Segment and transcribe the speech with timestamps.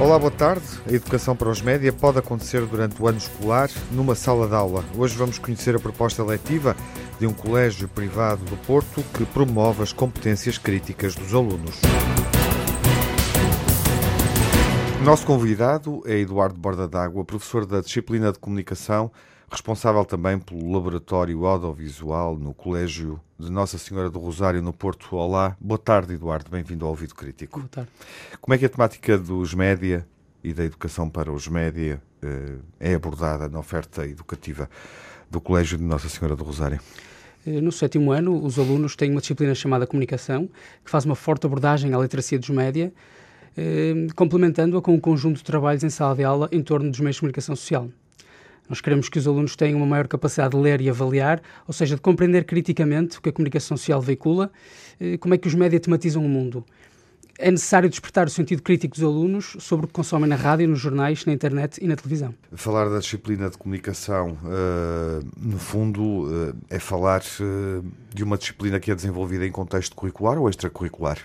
[0.00, 0.64] Olá, boa tarde.
[0.86, 4.84] A educação para os média pode acontecer durante o ano escolar numa sala de aula.
[4.96, 6.76] Hoje vamos conhecer a proposta letiva
[7.18, 11.80] de um colégio privado do Porto que promove as competências críticas dos alunos.
[15.04, 19.10] Nosso convidado é Eduardo Borda d'Água, professor da disciplina de comunicação,
[19.50, 25.16] responsável também pelo laboratório audiovisual no Colégio de Nossa Senhora do Rosário, no Porto.
[25.16, 27.60] Olá, boa tarde, Eduardo, bem-vindo ao Ouvido Crítico.
[27.60, 27.90] Boa tarde.
[28.40, 30.06] Como é que a temática dos média
[30.44, 34.68] e da educação para os média eh, é abordada na oferta educativa
[35.30, 36.78] do Colégio de Nossa Senhora do Rosário?
[37.46, 40.48] Eh, no sétimo ano, os alunos têm uma disciplina chamada Comunicação,
[40.84, 42.92] que faz uma forte abordagem à literacia dos média,
[43.56, 47.16] eh, complementando-a com um conjunto de trabalhos em sala de aula em torno dos meios
[47.16, 47.88] de comunicação social.
[48.68, 51.94] Nós queremos que os alunos tenham uma maior capacidade de ler e avaliar, ou seja,
[51.94, 54.50] de compreender criticamente o que a comunicação social veicula,
[55.00, 56.64] eh, como é que os média tematizam o mundo.
[57.40, 60.80] É necessário despertar o sentido crítico dos alunos sobre o que consomem na rádio, nos
[60.80, 62.34] jornais, na internet e na televisão.
[62.52, 68.80] Falar da disciplina de comunicação, uh, no fundo, uh, é falar uh, de uma disciplina
[68.80, 71.18] que é desenvolvida em contexto curricular ou extracurricular?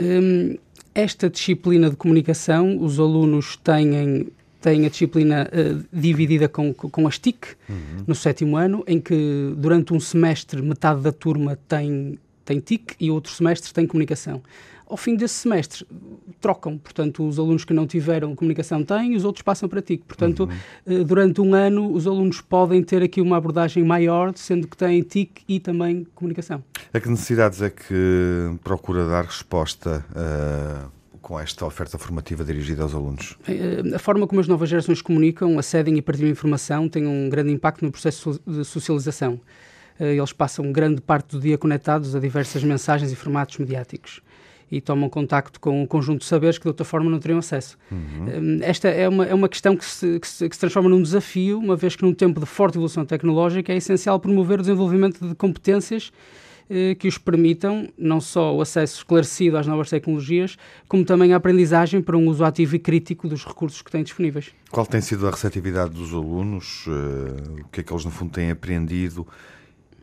[0.00, 0.56] Um,
[0.94, 4.28] esta disciplina de comunicação, os alunos têm
[4.64, 8.04] tem a disciplina uh, dividida com, com as TIC, uhum.
[8.06, 13.10] no sétimo ano, em que durante um semestre metade da turma tem, tem TIC e
[13.10, 14.42] outro semestre tem comunicação.
[14.88, 15.86] Ao fim desse semestre,
[16.40, 16.78] trocam.
[16.78, 20.02] Portanto, os alunos que não tiveram comunicação têm e os outros passam para TIC.
[20.08, 20.48] Portanto,
[20.86, 21.00] uhum.
[21.00, 25.02] uh, durante um ano, os alunos podem ter aqui uma abordagem maior, sendo que têm
[25.02, 26.64] TIC e também comunicação.
[26.90, 32.94] A que necessidades é que procura dar resposta uh com esta oferta formativa dirigida aos
[32.94, 33.36] alunos?
[33.48, 37.50] Eh, a forma como as novas gerações comunicam, acedem e partilham informação tem um grande
[37.50, 39.40] impacto no processo de socialização.
[39.98, 44.20] Eh, eles passam grande parte do dia conectados a diversas mensagens e formatos mediáticos
[44.70, 47.78] e tomam contacto com um conjunto de saberes que de outra forma não teriam acesso.
[47.90, 48.60] Uhum.
[48.60, 51.00] Eh, esta é uma, é uma questão que se, que, se, que se transforma num
[51.00, 55.26] desafio, uma vez que num tempo de forte evolução tecnológica é essencial promover o desenvolvimento
[55.26, 56.12] de competências
[56.98, 60.56] que os permitam não só o acesso esclarecido às novas tecnologias,
[60.88, 64.52] como também a aprendizagem para um uso ativo e crítico dos recursos que têm disponíveis.
[64.70, 66.86] Qual tem sido a receptividade dos alunos?
[66.88, 69.26] Eh, o que é que eles, no fundo, têm aprendido?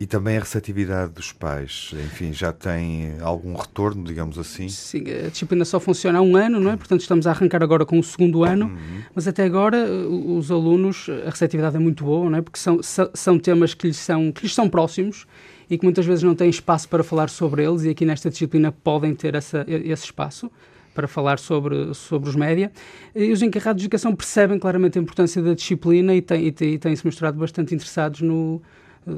[0.00, 4.68] E também a receptividade dos pais, enfim, já tem algum retorno, digamos assim?
[4.68, 6.76] Sim, a disciplina só funciona há um ano, não é?
[6.76, 9.02] Portanto, estamos a arrancar agora com o segundo ano, uhum.
[9.14, 12.42] mas até agora eh, os alunos, a receptividade é muito boa, não é?
[12.42, 15.26] Porque são, são temas que lhes são, que lhes são próximos
[15.72, 18.70] e que muitas vezes não têm espaço para falar sobre eles, e aqui nesta disciplina
[18.70, 20.50] podem ter essa, esse espaço
[20.94, 22.70] para falar sobre, sobre os média.
[23.14, 27.38] E os encarregados de educação percebem claramente a importância da disciplina e têm-se têm mostrado
[27.38, 28.60] bastante interessados no,
[29.06, 29.10] eh,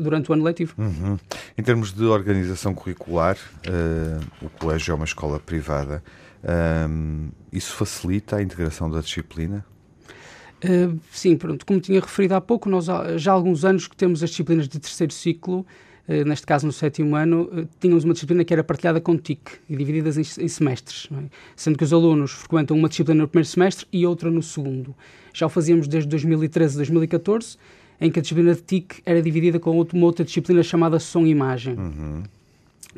[0.00, 0.74] durante o ano letivo.
[0.78, 1.18] Uhum.
[1.58, 6.04] Em termos de organização curricular, uh, o colégio é uma escola privada.
[6.88, 9.66] Um, isso facilita a integração da disciplina?
[10.64, 11.66] Uh, sim, pronto.
[11.66, 14.78] Como tinha referido há pouco, nós já há alguns anos que temos as disciplinas de
[14.78, 19.00] terceiro ciclo eh, neste caso no sétimo ano, eh, tínhamos uma disciplina que era partilhada
[19.00, 21.24] com TIC e divididas em, em semestres, é?
[21.56, 24.94] sendo que os alunos frequentam uma disciplina no primeiro semestre e outra no segundo.
[25.34, 27.56] Já o fazíamos desde 2013 a 2014,
[28.00, 31.74] em que a disciplina de TIC era dividida com uma outra disciplina chamada Som-Imagem.
[31.76, 32.22] Uhum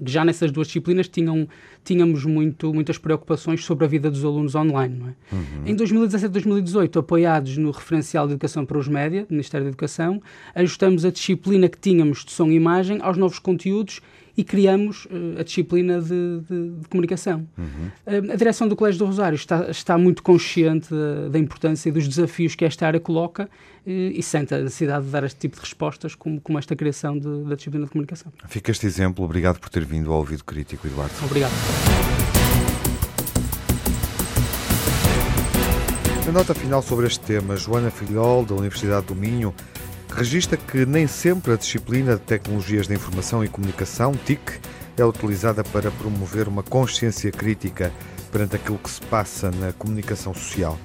[0.04, 1.48] já nessas duas disciplinas tinham,
[1.84, 5.14] tínhamos muito, muitas preocupações sobre a vida dos alunos online.
[5.32, 5.34] É?
[5.34, 5.62] Uhum.
[5.66, 10.22] Em 2017 2018, apoiados no referencial de educação para os média, do Ministério da Educação,
[10.54, 14.00] ajustamos a disciplina que tínhamos de som e imagem aos novos conteúdos
[14.38, 17.44] e criamos uh, a disciplina de, de, de comunicação.
[17.59, 17.91] Uhum.
[18.06, 21.93] Uh, a direção do Colégio do Rosário está, está muito consciente da, da, importância e
[21.93, 23.50] dos desafios que esta área coloca
[23.84, 27.44] e sente a necessidade de dar este tipo de respostas, como, como esta criação de,
[27.44, 28.31] da disciplina de comunicação.
[28.47, 29.25] Fica este exemplo.
[29.25, 31.15] Obrigado por ter vindo ao ouvido crítico, Eduardo.
[31.25, 31.53] Obrigado.
[36.28, 39.54] A nota final sobre este tema, Joana Filhol, da Universidade do Minho,
[40.18, 44.59] registra que nem sempre a disciplina de Tecnologias da Informação e Comunicação, TIC,
[44.97, 47.92] é utilizada para promover uma consciência crítica
[48.32, 50.76] perante aquilo que se passa na comunicação social.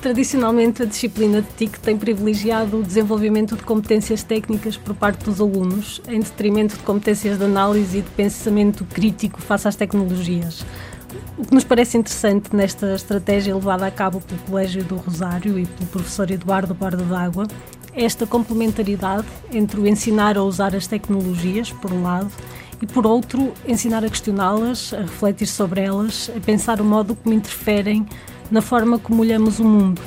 [0.00, 5.40] Tradicionalmente, a disciplina de TIC tem privilegiado o desenvolvimento de competências técnicas por parte dos
[5.40, 10.64] alunos, em detrimento de competências de análise e de pensamento crítico face às tecnologias.
[11.36, 15.66] O que nos parece interessante nesta estratégia levada a cabo pelo Colégio do Rosário e
[15.66, 17.48] pelo professor Eduardo Borda d'Água
[17.92, 22.30] esta complementaridade entre o ensinar a usar as tecnologias, por um lado,
[22.80, 27.34] e por outro, ensinar a questioná-las, a refletir sobre elas, a pensar o modo como
[27.34, 28.06] interferem
[28.50, 30.00] na forma como olhamos o mundo.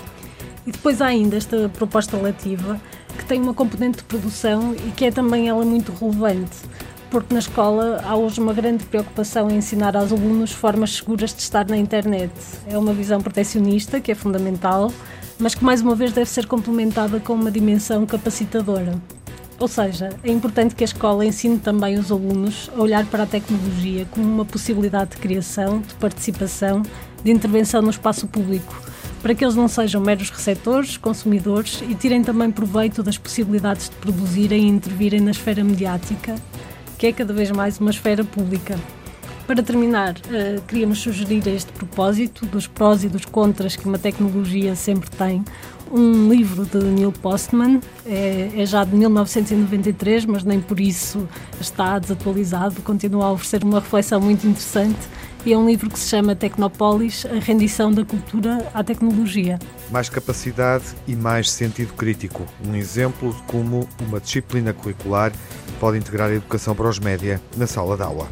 [0.66, 2.80] E depois há ainda esta proposta letiva
[3.18, 6.58] que tem uma componente de produção e que é também ela muito relevante,
[7.10, 11.42] porque na escola há hoje uma grande preocupação em ensinar aos alunos formas seguras de
[11.42, 12.32] estar na internet.
[12.68, 14.92] É uma visão protecionista que é fundamental,
[15.42, 18.94] mas que mais uma vez deve ser complementada com uma dimensão capacitadora.
[19.60, 23.26] Ou seja, é importante que a escola ensine também os alunos a olhar para a
[23.26, 26.84] tecnologia como uma possibilidade de criação, de participação,
[27.24, 28.80] de intervenção no espaço público,
[29.22, 33.96] para que eles não sejam meros receptores, consumidores e tirem também proveito das possibilidades de
[33.96, 36.36] produzirem e intervirem na esfera mediática,
[37.00, 38.78] que é cada vez mais uma esfera pública.
[39.52, 44.00] Para terminar, uh, queríamos sugerir a este propósito dos prós e dos contras que uma
[44.00, 45.44] tecnologia sempre tem,
[45.92, 51.28] um livro de Neil Postman, é, é, já de 1993, mas nem por isso
[51.60, 55.02] está desatualizado, continua a oferecer uma reflexão muito interessante
[55.46, 59.60] e é um livro que se chama Tecnópolis, a rendição da cultura à tecnologia.
[59.92, 65.34] Mais capacidade e mais sentido crítico, um exemplo de como uma disciplina curricular
[65.78, 68.30] pode integrar a educação para os média na sala de aula.